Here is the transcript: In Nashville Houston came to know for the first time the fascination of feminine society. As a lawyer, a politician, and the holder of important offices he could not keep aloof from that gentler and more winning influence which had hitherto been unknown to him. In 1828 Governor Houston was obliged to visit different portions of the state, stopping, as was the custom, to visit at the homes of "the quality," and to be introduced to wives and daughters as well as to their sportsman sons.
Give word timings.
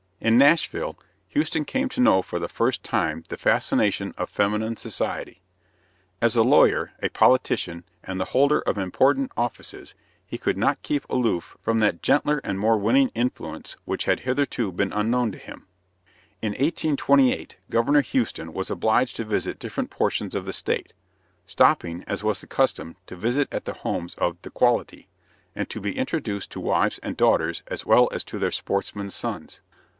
In 0.19 0.37
Nashville 0.37 0.97
Houston 1.29 1.63
came 1.63 1.87
to 1.89 1.99
know 2.01 2.21
for 2.23 2.39
the 2.39 2.49
first 2.49 2.83
time 2.83 3.23
the 3.29 3.37
fascination 3.37 4.15
of 4.17 4.29
feminine 4.29 4.75
society. 4.77 5.41
As 6.19 6.35
a 6.35 6.43
lawyer, 6.43 6.91
a 7.01 7.09
politician, 7.09 7.83
and 8.03 8.19
the 8.19 8.25
holder 8.25 8.61
of 8.61 8.77
important 8.79 9.31
offices 9.37 9.93
he 10.25 10.37
could 10.39 10.57
not 10.57 10.81
keep 10.81 11.07
aloof 11.07 11.55
from 11.61 11.77
that 11.79 12.01
gentler 12.01 12.39
and 12.43 12.59
more 12.59 12.77
winning 12.77 13.11
influence 13.15 13.75
which 13.85 14.05
had 14.05 14.21
hitherto 14.21 14.71
been 14.71 14.91
unknown 14.93 15.31
to 15.31 15.37
him. 15.39 15.65
In 16.41 16.51
1828 16.51 17.57
Governor 17.69 18.01
Houston 18.01 18.53
was 18.53 18.69
obliged 18.71 19.15
to 19.17 19.23
visit 19.23 19.59
different 19.59 19.89
portions 19.91 20.33
of 20.33 20.45
the 20.45 20.53
state, 20.53 20.93
stopping, 21.45 22.03
as 22.07 22.23
was 22.23 22.41
the 22.41 22.47
custom, 22.47 22.95
to 23.07 23.15
visit 23.15 23.47
at 23.51 23.65
the 23.65 23.73
homes 23.73 24.15
of 24.15 24.37
"the 24.41 24.51
quality," 24.51 25.07
and 25.55 25.69
to 25.69 25.79
be 25.79 25.97
introduced 25.97 26.51
to 26.51 26.59
wives 26.59 26.99
and 27.03 27.17
daughters 27.17 27.61
as 27.67 27.85
well 27.85 28.07
as 28.11 28.23
to 28.23 28.39
their 28.39 28.51
sportsman 28.51 29.09
sons. 29.11 29.61